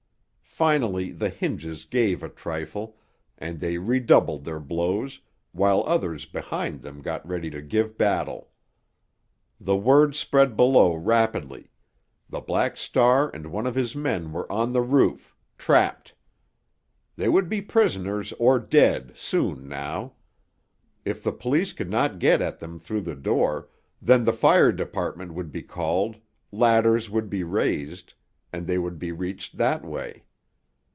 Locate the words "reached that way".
29.13-30.25